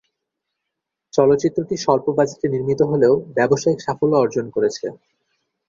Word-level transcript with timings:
চলচ্চিত্রটি 1.13 1.75
স্বল্প 1.77 2.05
বাজেটে 2.17 2.47
নির্মিত 2.49 2.81
হলেও 2.91 3.13
ব্যবসায়িক 3.37 3.79
সাফল্য 3.81 4.13
অর্জন 4.15 4.45
করে। 4.55 4.69